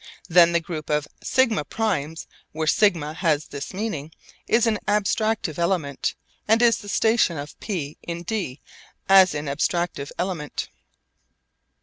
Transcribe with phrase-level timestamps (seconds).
[0.27, 4.11] Then the group of σ primes, where σ has this meaning,
[4.47, 6.15] is an abstractive element
[6.47, 8.61] and is the station of P in d
[9.07, 10.69] as an abstractive element.